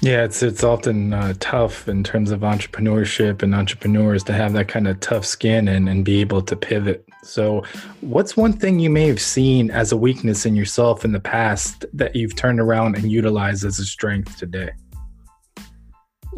Yeah, 0.00 0.24
it's 0.24 0.42
it's 0.42 0.64
often 0.64 1.12
uh, 1.12 1.34
tough 1.38 1.86
in 1.86 2.02
terms 2.02 2.30
of 2.30 2.40
entrepreneurship 2.40 3.42
and 3.42 3.54
entrepreneurs 3.54 4.24
to 4.24 4.32
have 4.32 4.52
that 4.54 4.66
kind 4.68 4.88
of 4.88 4.98
tough 5.00 5.24
skin 5.24 5.68
and, 5.68 5.88
and 5.88 6.04
be 6.04 6.20
able 6.20 6.42
to 6.42 6.56
pivot. 6.56 7.04
So, 7.22 7.62
what's 8.00 8.36
one 8.36 8.52
thing 8.52 8.80
you 8.80 8.90
may 8.90 9.06
have 9.06 9.20
seen 9.20 9.70
as 9.70 9.92
a 9.92 9.96
weakness 9.96 10.44
in 10.46 10.56
yourself 10.56 11.04
in 11.04 11.12
the 11.12 11.20
past 11.20 11.84
that 11.92 12.16
you've 12.16 12.34
turned 12.34 12.58
around 12.58 12.96
and 12.96 13.12
utilized 13.12 13.64
as 13.64 13.78
a 13.78 13.84
strength 13.84 14.38
today? 14.38 14.70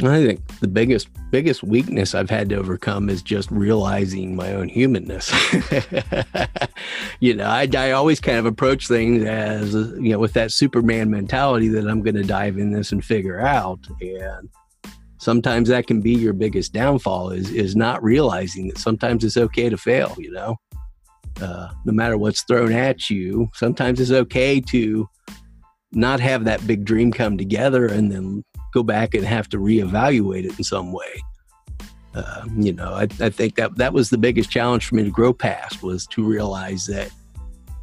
I 0.03 0.25
think 0.25 0.59
the 0.59 0.69
biggest 0.69 1.09
biggest 1.31 1.63
weakness 1.63 2.15
I've 2.15 2.31
had 2.31 2.49
to 2.49 2.57
overcome 2.57 3.09
is 3.09 3.23
just 3.23 3.49
realizing 3.51 4.35
my 4.35 4.53
own 4.53 4.69
humanness. 4.69 5.33
you 7.21 7.35
know, 7.35 7.45
I, 7.45 7.69
I 7.77 7.93
always 7.93 8.19
kind 8.19 8.39
of 8.39 8.47
approach 8.47 8.89
things 8.89 9.25
as 9.25 9.73
you 9.73 10.11
know 10.11 10.19
with 10.19 10.33
that 10.33 10.51
Superman 10.51 11.11
mentality 11.11 11.69
that 11.69 11.89
I'm 11.89 12.03
going 12.03 12.17
to 12.17 12.25
dive 12.25 12.59
in 12.59 12.73
this 12.73 12.91
and 12.91 13.05
figure 13.05 13.41
out. 13.41 13.79
And 14.01 14.49
sometimes 15.19 15.69
that 15.69 15.87
can 15.87 16.01
be 16.01 16.13
your 16.13 16.33
biggest 16.33 16.73
downfall 16.73 17.31
is 17.31 17.51
is 17.51 17.77
not 17.77 18.03
realizing 18.03 18.69
that 18.69 18.79
sometimes 18.79 19.23
it's 19.23 19.37
okay 19.37 19.69
to 19.69 19.77
fail. 19.77 20.17
You 20.19 20.33
know, 20.33 20.57
uh, 21.41 21.69
no 21.85 21.93
matter 21.93 22.19
what's 22.19 22.43
thrown 22.43 22.73
at 22.73 23.11
you, 23.11 23.49
sometimes 23.55 24.01
it's 24.01 24.11
okay 24.11 24.61
to 24.61 25.09
not 25.93 26.19
have 26.19 26.45
that 26.45 26.67
big 26.67 26.85
dream 26.85 27.13
come 27.13 27.39
together 27.39 27.87
and 27.87 28.11
then 28.11 28.45
go 28.75 28.83
back 28.83 29.15
and 29.15 29.25
have 29.25 29.49
to 29.49 29.59
reevaluate 29.59 30.45
it 30.45 30.59
in 30.59 30.65
some 30.65 30.93
way. 30.93 31.23
Uh, 32.15 32.45
you 32.57 32.73
know, 32.73 32.93
I, 32.93 33.09
I 33.21 33.31
think 33.31 33.55
that 33.55 33.77
that 33.77 33.93
was 33.93 34.11
the 34.11 34.19
biggest 34.19 34.51
challenge 34.51 34.87
for 34.87 34.97
me 34.97 35.05
to 35.05 35.11
grow 35.11 35.33
past 35.33 35.83
was 35.83 36.07
to 36.09 36.23
realize 36.23 36.87
that 36.87 37.11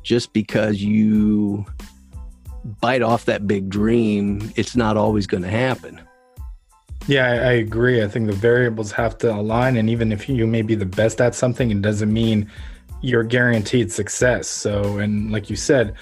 just 0.04 0.34
because 0.34 0.82
you 0.82 1.66
bite 2.80 3.02
off 3.02 3.26
that 3.26 3.48
big 3.48 3.70
dream, 3.70 4.52
it's 4.56 4.76
not 4.76 4.98
always 4.98 5.28
going 5.28 5.44
to 5.44 5.50
happen. 5.50 6.02
Yeah, 7.08 7.26
I, 7.26 7.36
I, 7.36 7.52
agree. 7.54 8.04
I 8.04 8.08
think 8.08 8.28
the 8.28 8.34
variables 8.34 8.92
have 8.92 9.18
to 9.20 9.34
align, 9.34 9.76
and 9.78 9.90
even 9.90 10.12
if 10.12 10.30
you 10.30 10.46
may 10.46 10.62
be 10.62 10.76
the 10.76 10.86
best 10.86 11.20
at 11.20 11.34
something, 11.34 11.72
it 11.72 11.82
doesn't 11.82 12.14
mean 12.14 12.50
you're 13.02 13.24
guaranteed 13.24 13.92
success. 13.92 14.48
So, 14.48 15.00
and 15.00 15.32
like 15.32 15.50
you 15.50 15.56
said, 15.56 15.96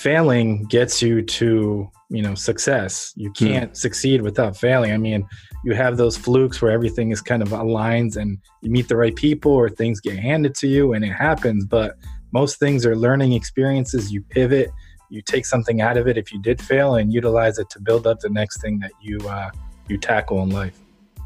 failing 0.00 0.64
gets 0.64 1.02
you 1.02 1.20
to 1.20 1.90
you 2.08 2.22
know 2.22 2.34
success. 2.34 3.12
You 3.16 3.28
hmm. 3.28 3.44
can't 3.44 3.72
mm. 3.72 3.76
succeed 3.76 4.22
without 4.22 4.56
failing. 4.56 4.92
I 4.92 4.96
mean 4.96 5.28
you 5.62 5.74
have 5.74 5.98
those 5.98 6.16
flukes 6.16 6.62
where 6.62 6.72
everything 6.72 7.10
is 7.10 7.20
kind 7.20 7.42
of 7.42 7.50
aligns 7.50 8.16
and 8.16 8.38
you 8.62 8.70
meet 8.70 8.88
the 8.88 8.96
right 8.96 9.14
people 9.14 9.52
or 9.52 9.68
things 9.68 10.00
get 10.00 10.18
handed 10.18 10.54
to 10.54 10.66
you 10.66 10.94
and 10.94 11.04
it 11.04 11.12
happens 11.12 11.66
but 11.66 11.96
most 12.32 12.58
things 12.58 12.86
are 12.86 12.96
learning 12.96 13.34
experiences. 13.34 14.10
You 14.10 14.22
pivot 14.22 14.70
you 15.10 15.20
take 15.20 15.44
something 15.44 15.80
out 15.80 15.96
of 15.96 16.06
it 16.06 16.16
if 16.16 16.32
you 16.32 16.40
did 16.40 16.62
fail 16.62 16.94
and 16.94 17.12
utilize 17.12 17.58
it 17.58 17.68
to 17.68 17.80
build 17.80 18.06
up 18.06 18.20
the 18.20 18.30
next 18.30 18.60
thing 18.62 18.78
that 18.78 18.92
you 19.02 19.18
uh, 19.28 19.50
you 19.88 19.98
tackle 19.98 20.42
in 20.42 20.50
life. 20.50 20.78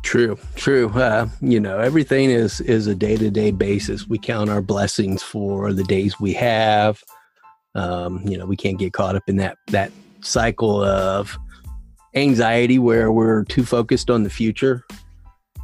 True 0.03 0.37
true. 0.57 0.89
Uh, 0.89 1.29
you 1.41 1.61
know 1.61 1.79
everything 1.79 2.31
is 2.31 2.61
is 2.63 2.89
a 2.89 2.95
day-to-day 2.95 3.53
basis. 3.53 4.09
We 4.09 4.19
count 4.19 4.51
our 4.51 4.63
blessings 4.63 5.23
for 5.23 5.73
the 5.73 5.85
days 5.85 6.19
we 6.19 6.33
have 6.35 7.03
um, 7.75 8.27
you 8.27 8.39
know, 8.39 8.47
we 8.47 8.57
can't 8.57 8.79
get 8.79 8.93
caught 8.93 9.17
up 9.17 9.25
in 9.27 9.37
that 9.37 9.59
that 9.69 9.91
cycle 10.21 10.83
of 10.83 11.37
anxiety 12.15 12.79
where 12.79 13.11
we're 13.11 13.45
too 13.45 13.65
focused 13.65 14.11
on 14.11 14.23
the 14.23 14.31
future. 14.31 14.83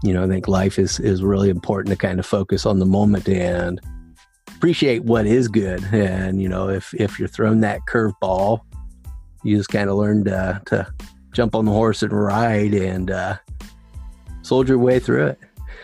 You 0.02 0.14
know, 0.14 0.24
I 0.24 0.28
think 0.28 0.48
life 0.48 0.78
is 0.78 0.98
is 1.00 1.22
really 1.22 1.50
important 1.50 1.90
to 1.92 1.96
kind 1.96 2.18
of 2.18 2.26
focus 2.26 2.66
on 2.66 2.78
the 2.78 2.86
moment 2.86 3.28
and 3.28 3.80
appreciate 4.48 5.04
what 5.04 5.26
is 5.26 5.48
good. 5.48 5.82
And 5.92 6.40
you 6.42 6.48
know, 6.48 6.68
if 6.68 6.92
if 6.94 7.18
you're 7.18 7.28
thrown 7.28 7.60
that 7.60 7.80
curveball, 7.88 8.60
you 9.42 9.56
just 9.56 9.70
kind 9.70 9.88
of 9.88 9.96
learn 9.96 10.24
to, 10.24 10.60
to 10.66 10.92
jump 11.32 11.54
on 11.54 11.64
the 11.64 11.72
horse 11.72 12.02
and 12.02 12.12
ride 12.12 12.74
and 12.74 13.10
uh, 13.10 13.36
soldier 14.42 14.78
way 14.78 14.98
through 14.98 15.34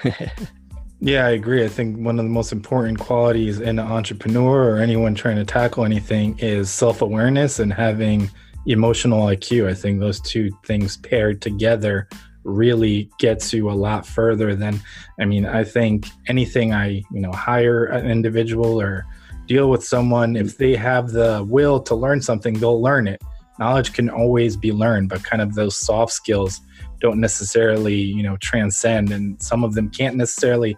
it. 0.04 0.38
Yeah, 1.00 1.26
I 1.26 1.30
agree. 1.30 1.64
I 1.64 1.68
think 1.68 1.98
one 1.98 2.18
of 2.18 2.24
the 2.24 2.30
most 2.30 2.52
important 2.52 2.98
qualities 2.98 3.60
in 3.60 3.78
an 3.78 3.86
entrepreneur 3.86 4.70
or 4.70 4.78
anyone 4.78 5.14
trying 5.14 5.36
to 5.36 5.44
tackle 5.44 5.84
anything 5.84 6.38
is 6.38 6.70
self 6.70 7.02
awareness 7.02 7.58
and 7.58 7.72
having 7.72 8.30
emotional 8.66 9.26
IQ. 9.26 9.68
I 9.68 9.74
think 9.74 10.00
those 10.00 10.20
two 10.20 10.50
things 10.64 10.96
paired 10.96 11.42
together 11.42 12.08
really 12.44 13.10
gets 13.18 13.52
you 13.52 13.70
a 13.70 13.72
lot 13.72 14.06
further 14.06 14.54
than, 14.54 14.80
I 15.20 15.24
mean, 15.26 15.44
I 15.44 15.64
think 15.64 16.06
anything 16.28 16.72
I, 16.72 17.02
you 17.12 17.20
know, 17.20 17.32
hire 17.32 17.84
an 17.86 18.10
individual 18.10 18.80
or 18.80 19.04
deal 19.46 19.68
with 19.68 19.84
someone, 19.84 20.34
if 20.34 20.56
they 20.56 20.76
have 20.76 21.10
the 21.10 21.44
will 21.48 21.80
to 21.80 21.94
learn 21.94 22.22
something, 22.22 22.54
they'll 22.54 22.80
learn 22.80 23.06
it. 23.06 23.20
Knowledge 23.58 23.92
can 23.92 24.10
always 24.10 24.56
be 24.56 24.72
learned, 24.72 25.08
but 25.08 25.24
kind 25.24 25.42
of 25.42 25.54
those 25.54 25.76
soft 25.76 26.12
skills 26.12 26.60
don't 27.00 27.20
necessarily 27.20 27.94
you 27.94 28.22
know 28.22 28.36
transcend 28.38 29.12
and 29.12 29.40
some 29.42 29.64
of 29.64 29.74
them 29.74 29.90
can't 29.90 30.16
necessarily 30.16 30.76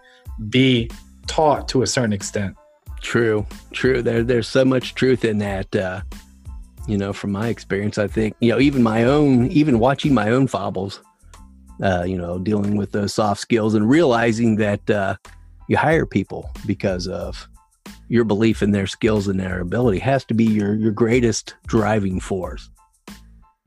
be 0.49 0.91
taught 1.27 1.69
to 1.69 1.83
a 1.83 1.87
certain 1.87 2.13
extent. 2.13 2.57
True 3.01 3.47
true. 3.73 4.03
There 4.03 4.23
there's 4.23 4.49
so 4.49 4.65
much 4.65 4.95
truth 4.95 5.25
in 5.25 5.39
that 5.39 5.75
uh 5.77 6.01
you 6.89 6.97
know 6.97 7.13
from 7.13 7.31
my 7.31 7.49
experience 7.49 7.99
i 7.99 8.07
think 8.07 8.35
you 8.41 8.51
know 8.51 8.59
even 8.59 8.83
my 8.83 9.05
own 9.05 9.49
even 9.49 9.79
watching 9.79 10.15
my 10.15 10.31
own 10.31 10.47
fobbles 10.47 11.01
uh 11.83 12.03
you 12.03 12.17
know 12.17 12.39
dealing 12.39 12.77
with 12.77 12.93
those 12.93 13.13
soft 13.13 13.41
skills 13.41 13.75
and 13.75 13.89
realizing 13.89 14.57
that 14.57 14.89
uh 14.89 15.15
you 15.69 15.77
hire 15.77 16.07
people 16.07 16.51
because 16.67 17.07
of 17.07 17.47
your 18.09 18.25
belief 18.25 18.63
in 18.63 18.73
their 18.73 18.87
skills 18.87 19.29
and 19.29 19.39
their 19.39 19.61
ability 19.61 19.99
has 19.99 20.25
to 20.25 20.35
be 20.35 20.45
your 20.45 20.75
your 20.75 20.93
greatest 20.93 21.55
driving 21.67 22.21
force 22.21 22.71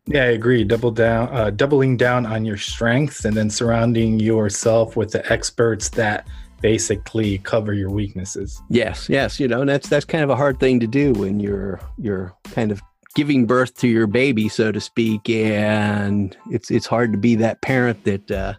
yeah, 0.07 0.23
I 0.23 0.27
agree. 0.27 0.63
Double 0.63 0.91
down, 0.91 1.29
uh, 1.31 1.51
doubling 1.51 1.95
down 1.95 2.25
on 2.25 2.43
your 2.43 2.57
strengths, 2.57 3.23
and 3.23 3.37
then 3.37 3.49
surrounding 3.49 4.19
yourself 4.19 4.97
with 4.97 5.11
the 5.11 5.31
experts 5.31 5.89
that 5.89 6.27
basically 6.61 7.37
cover 7.39 7.73
your 7.73 7.89
weaknesses. 7.89 8.61
Yes, 8.69 9.07
yes. 9.09 9.39
You 9.39 9.47
know, 9.47 9.61
and 9.61 9.69
that's 9.69 9.87
that's 9.87 10.05
kind 10.05 10.23
of 10.23 10.29
a 10.29 10.35
hard 10.35 10.59
thing 10.59 10.79
to 10.79 10.87
do 10.87 11.13
when 11.13 11.39
you're 11.39 11.79
you're 11.97 12.33
kind 12.45 12.71
of 12.71 12.81
giving 13.15 13.45
birth 13.45 13.75
to 13.75 13.87
your 13.87 14.07
baby, 14.07 14.49
so 14.49 14.71
to 14.71 14.79
speak, 14.79 15.29
and 15.29 16.35
it's 16.49 16.71
it's 16.71 16.87
hard 16.87 17.11
to 17.11 17.17
be 17.17 17.35
that 17.35 17.61
parent 17.61 18.03
that 18.05 18.31
uh, 18.31 18.53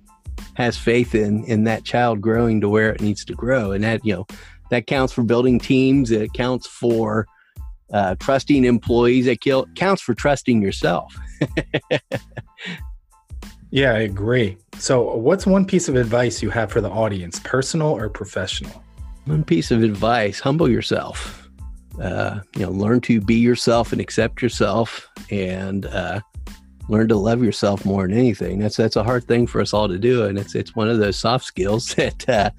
has 0.54 0.76
faith 0.76 1.14
in 1.14 1.44
in 1.44 1.64
that 1.64 1.84
child 1.84 2.20
growing 2.20 2.60
to 2.60 2.68
where 2.68 2.90
it 2.90 3.00
needs 3.00 3.24
to 3.24 3.34
grow, 3.34 3.72
and 3.72 3.82
that 3.82 4.04
you 4.04 4.14
know 4.14 4.26
that 4.72 4.86
counts 4.86 5.12
for 5.12 5.22
building 5.22 5.58
teams. 5.58 6.10
It 6.10 6.32
counts 6.32 6.66
for 6.66 7.26
uh, 7.92 8.16
trusting 8.18 8.64
employees. 8.64 9.26
It 9.26 9.40
counts 9.76 10.02
for 10.02 10.14
trusting 10.14 10.62
yourself. 10.62 11.14
Yeah, 13.74 13.94
I 13.94 14.00
agree. 14.00 14.58
So, 14.76 15.16
what's 15.16 15.46
one 15.46 15.64
piece 15.64 15.88
of 15.88 15.96
advice 15.96 16.42
you 16.42 16.50
have 16.50 16.70
for 16.70 16.82
the 16.82 16.90
audience, 16.90 17.40
personal 17.40 17.88
or 17.88 18.10
professional? 18.10 18.84
One 19.24 19.42
piece 19.42 19.70
of 19.70 19.82
advice 19.82 20.38
humble 20.38 20.68
yourself. 20.68 21.48
Uh, 21.98 22.40
you 22.54 22.66
know, 22.66 22.70
learn 22.70 23.00
to 23.00 23.18
be 23.22 23.36
yourself 23.36 23.92
and 23.92 24.00
accept 24.00 24.42
yourself 24.42 25.08
and 25.30 25.86
uh, 25.86 26.20
learn 26.90 27.08
to 27.08 27.16
love 27.16 27.42
yourself 27.42 27.86
more 27.86 28.06
than 28.06 28.14
anything. 28.14 28.58
That's 28.58 28.76
that's 28.76 28.96
a 28.96 29.02
hard 29.02 29.24
thing 29.24 29.46
for 29.46 29.62
us 29.62 29.72
all 29.72 29.88
to 29.88 29.98
do, 29.98 30.24
and 30.24 30.38
it's 30.38 30.54
it's 30.54 30.76
one 30.76 30.90
of 30.90 30.98
those 30.98 31.16
soft 31.16 31.46
skills 31.46 31.94
that 31.94 32.28
uh, 32.28 32.50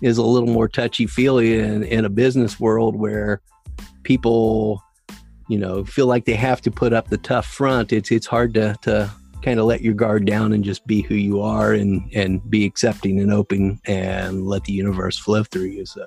is 0.00 0.18
a 0.18 0.22
little 0.22 0.48
more 0.48 0.68
touchy 0.68 1.06
feely 1.06 1.58
in 1.58 1.84
in 1.84 2.04
a 2.04 2.08
business 2.10 2.58
world 2.58 2.96
where 2.96 3.40
people, 4.02 4.82
you 5.48 5.58
know, 5.58 5.84
feel 5.84 6.06
like 6.06 6.24
they 6.24 6.34
have 6.34 6.60
to 6.62 6.70
put 6.70 6.92
up 6.92 7.08
the 7.08 7.18
tough 7.18 7.46
front. 7.46 7.92
It's 7.92 8.10
it's 8.10 8.26
hard 8.26 8.54
to 8.54 8.76
to 8.82 9.10
kind 9.42 9.58
of 9.58 9.66
let 9.66 9.80
your 9.80 9.94
guard 9.94 10.26
down 10.26 10.52
and 10.52 10.62
just 10.62 10.86
be 10.86 11.02
who 11.02 11.14
you 11.14 11.40
are 11.40 11.72
and 11.72 12.02
and 12.14 12.48
be 12.50 12.64
accepting 12.64 13.20
and 13.20 13.32
open 13.32 13.80
and 13.86 14.46
let 14.46 14.64
the 14.64 14.72
universe 14.72 15.18
flow 15.18 15.42
through 15.44 15.66
you. 15.66 15.86
So 15.86 16.06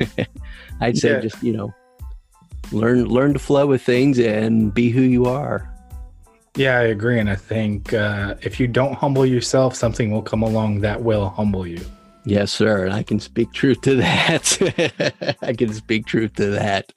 I'd 0.80 0.98
say 0.98 1.12
yeah. 1.12 1.20
just 1.20 1.42
you 1.42 1.52
know 1.52 1.74
learn 2.72 3.06
learn 3.06 3.32
to 3.32 3.38
flow 3.38 3.66
with 3.66 3.82
things 3.82 4.18
and 4.18 4.72
be 4.72 4.90
who 4.90 5.02
you 5.02 5.26
are. 5.26 5.66
Yeah, 6.56 6.78
I 6.78 6.82
agree. 6.82 7.20
And 7.20 7.30
I 7.30 7.36
think 7.36 7.92
uh, 7.92 8.34
if 8.42 8.58
you 8.58 8.66
don't 8.66 8.94
humble 8.94 9.24
yourself, 9.24 9.76
something 9.76 10.10
will 10.10 10.22
come 10.22 10.42
along 10.42 10.80
that 10.80 11.02
will 11.02 11.30
humble 11.30 11.66
you. 11.66 11.80
Yes, 12.24 12.52
sir. 12.52 12.84
And 12.84 12.94
I 12.94 13.02
can 13.02 13.18
speak 13.18 13.52
truth 13.52 13.80
to 13.82 13.96
that. 13.96 15.36
I 15.42 15.52
can 15.52 15.72
speak 15.72 16.06
truth 16.06 16.34
to 16.34 16.50
that. 16.50 16.92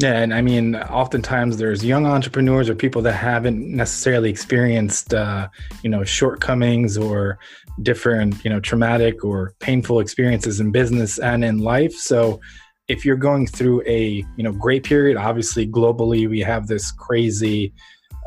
Yeah. 0.00 0.18
And 0.18 0.32
I 0.32 0.40
mean, 0.40 0.76
oftentimes 0.76 1.58
there's 1.58 1.84
young 1.84 2.06
entrepreneurs 2.06 2.70
or 2.70 2.74
people 2.74 3.02
that 3.02 3.12
haven't 3.12 3.60
necessarily 3.60 4.30
experienced, 4.30 5.12
uh, 5.12 5.48
you 5.82 5.90
know, 5.90 6.04
shortcomings 6.04 6.96
or 6.96 7.38
different, 7.82 8.42
you 8.42 8.50
know, 8.50 8.60
traumatic 8.60 9.24
or 9.24 9.54
painful 9.58 10.00
experiences 10.00 10.58
in 10.58 10.70
business 10.70 11.18
and 11.18 11.44
in 11.44 11.58
life. 11.58 11.92
So, 11.92 12.40
if 12.88 13.04
you're 13.04 13.14
going 13.14 13.46
through 13.46 13.82
a 13.86 14.24
you 14.36 14.42
know 14.42 14.50
great 14.50 14.82
period 14.82 15.16
obviously 15.16 15.64
globally 15.64 16.28
we 16.28 16.40
have 16.40 16.66
this 16.66 16.90
crazy 16.90 17.72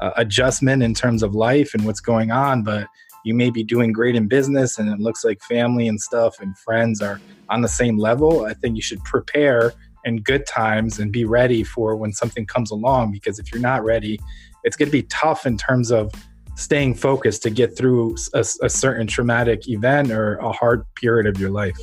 uh, 0.04 0.12
adjustment 0.18 0.84
in 0.84 0.94
terms 0.94 1.24
of 1.24 1.34
life 1.34 1.74
and 1.74 1.86
what's 1.86 2.02
going 2.02 2.32
on, 2.32 2.64
but 2.64 2.88
you 3.24 3.34
may 3.34 3.50
be 3.50 3.64
doing 3.64 3.92
great 3.92 4.16
in 4.16 4.28
business 4.28 4.78
and 4.78 4.90
it 4.90 5.00
looks 5.00 5.24
like 5.24 5.42
family 5.42 5.88
and 5.88 6.00
stuff 6.00 6.40
and 6.40 6.58
friends 6.58 7.02
are 7.02 7.20
on 7.50 7.62
the 7.62 7.68
same 7.68 7.98
level. 7.98 8.46
I 8.46 8.54
think 8.54 8.76
you 8.76 8.82
should 8.82 9.04
prepare 9.04 9.74
in 10.06 10.18
good 10.18 10.46
times 10.46 11.00
and 11.00 11.12
be 11.12 11.26
ready 11.26 11.64
for 11.64 11.96
when 11.96 12.12
something 12.12 12.46
comes 12.46 12.72
along 12.72 13.12
because 13.12 13.40
if 13.40 13.52
you're 13.52 13.62
not 13.62 13.84
ready, 13.84 14.20
it's 14.64 14.76
going 14.76 14.88
to 14.88 14.92
be 14.92 15.04
tough 15.04 15.46
in 15.46 15.58
terms 15.58 15.92
of 15.92 16.12
staying 16.56 16.94
focused 16.94 17.42
to 17.44 17.50
get 17.50 17.78
through 17.78 18.16
a, 18.34 18.46
a 18.62 18.70
certain 18.70 19.08
traumatic 19.08 19.68
event 19.68 20.12
or 20.12 20.36
a 20.36 20.52
hard 20.52 20.86
period 20.96 21.26
of 21.26 21.40
your 21.40 21.50
life. 21.50 21.78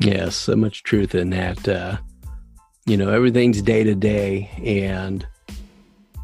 Yes, 0.00 0.36
so 0.36 0.56
much 0.56 0.82
truth 0.82 1.14
in 1.14 1.30
that. 1.30 1.66
Uh, 1.66 1.96
you 2.86 2.96
know, 2.96 3.10
everything's 3.10 3.62
day 3.62 3.84
to 3.84 3.94
day 3.94 4.50
and 4.62 5.26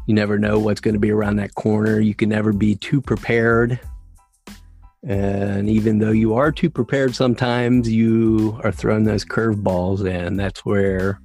you 0.05 0.13
never 0.13 0.37
know 0.37 0.59
what's 0.59 0.81
going 0.81 0.93
to 0.93 0.99
be 0.99 1.11
around 1.11 1.37
that 1.37 1.55
corner. 1.55 1.99
You 1.99 2.13
can 2.13 2.29
never 2.29 2.53
be 2.53 2.75
too 2.75 3.01
prepared. 3.01 3.79
And 5.03 5.69
even 5.69 5.97
though 5.97 6.11
you 6.11 6.35
are 6.35 6.51
too 6.51 6.69
prepared, 6.69 7.15
sometimes 7.15 7.91
you 7.91 8.59
are 8.63 8.71
throwing 8.71 9.03
those 9.03 9.25
curveballs, 9.25 10.07
and 10.07 10.39
that's 10.39 10.63
where 10.63 11.19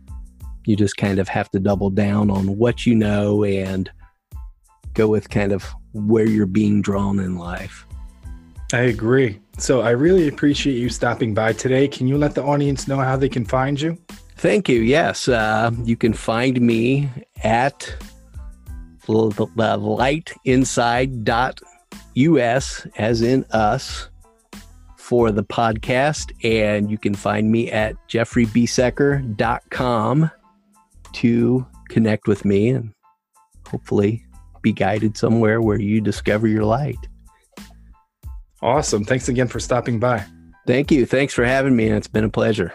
you 0.65 0.77
just 0.77 0.97
kind 0.97 1.19
of 1.19 1.29
have 1.29 1.51
to 1.51 1.61
double 1.61 1.91
down 1.91 2.31
on 2.31 2.57
what 2.57 2.87
you 2.87 2.95
know 2.95 3.45
and 3.45 3.91
go 4.95 5.09
with 5.09 5.29
kind 5.29 5.53
of 5.53 5.65
where 5.93 6.27
you're 6.27 6.47
being 6.47 6.81
drawn 6.83 7.19
in 7.19 7.37
life. 7.37 7.87
I 8.73 8.81
agree. 8.81 9.39
So 9.59 9.83
I 9.83 9.91
really 9.91 10.27
appreciate 10.27 10.75
you 10.75 10.89
stopping 10.89 11.35
by 11.35 11.53
today. 11.53 11.87
Can 11.87 12.09
you 12.09 12.19
let 12.19 12.35
the 12.35 12.43
audience 12.43 12.89
know 12.89 12.97
how 12.97 13.17
they 13.17 13.29
can 13.29 13.45
find 13.45 13.81
you? 13.81 13.97
Thank 14.37 14.69
you. 14.69 14.81
Yes, 14.81 15.29
uh, 15.29 15.71
you 15.85 15.97
can 15.97 16.13
find 16.13 16.61
me 16.61 17.09
at 17.45 17.97
the, 19.07 19.47
the 22.17 22.17
light 22.17 22.17
inside 22.17 22.17
dot 22.17 22.57
us 22.57 22.85
as 22.97 23.23
in 23.23 23.45
us 23.53 24.09
for 24.97 25.31
the 25.31 25.45
podcast. 25.45 26.33
And 26.43 26.91
you 26.91 26.99
can 26.99 27.15
find 27.15 27.53
me 27.53 27.71
at 27.71 27.95
jeffreybesecker.com 28.09 30.31
to 31.13 31.67
connect 31.89 32.27
with 32.27 32.45
me 32.45 32.71
and 32.71 32.93
hopefully 33.69 34.27
be 34.63 34.73
guided 34.73 35.17
somewhere 35.17 35.63
where 35.63 35.81
you 35.81 36.01
discover 36.01 36.49
your 36.49 36.65
light. 36.65 36.99
Awesome. 38.63 39.05
Thanks 39.05 39.29
again 39.29 39.49
for 39.49 39.61
stopping 39.61 40.01
by. 40.01 40.25
Thank 40.67 40.91
you. 40.91 41.05
Thanks 41.07 41.35
for 41.35 41.45
having 41.45 41.77
me 41.77 41.87
And 41.89 41.97
it's 41.97 42.09
been 42.09 42.25
a 42.25 42.29
pleasure 42.29 42.75